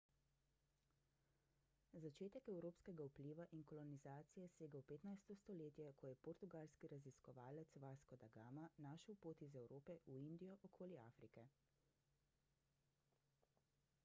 začetek 2.03 2.47
evropskega 2.53 3.05
vpliva 3.09 3.45
in 3.57 3.65
kolonizacije 3.71 4.47
sega 4.53 4.79
v 4.81 4.87
15 4.93 5.35
stoletje 5.41 5.91
ko 5.99 6.09
je 6.11 6.17
portugalski 6.27 6.89
raziskovalec 6.93 7.75
vasco 7.83 8.19
da 8.23 8.29
gama 8.39 8.65
našel 8.87 9.17
pot 9.27 9.43
iz 9.49 9.57
evrope 9.63 9.99
v 10.07 10.17
indijo 10.31 10.55
okoli 10.69 10.97
afrike 11.05 11.45